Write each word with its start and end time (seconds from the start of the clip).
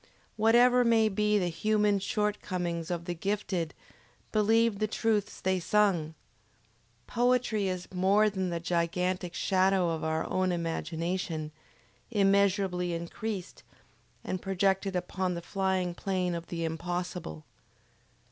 Whatever 0.35 0.83
may 0.83 1.09
be 1.09 1.37
the 1.37 1.49
human 1.49 1.99
short 1.99 2.41
comings 2.41 2.89
of 2.89 3.05
the 3.05 3.13
gifted, 3.13 3.75
believe 4.31 4.79
the 4.79 4.87
truths 4.87 5.39
they 5.39 5.59
sing! 5.59 6.15
Poetry 7.05 7.67
is 7.67 7.87
more 7.93 8.27
than 8.27 8.49
the 8.49 8.59
gigantic 8.59 9.35
shadow 9.35 9.91
of 9.91 10.03
our 10.03 10.27
own 10.27 10.51
imagination, 10.51 11.51
immeasurably 12.09 12.93
increased, 12.95 13.61
and 14.23 14.41
projected 14.41 14.95
upon 14.95 15.35
the 15.35 15.39
flying 15.43 15.93
plane 15.93 16.33
of 16.33 16.47
the 16.47 16.65
Impossible. 16.65 17.45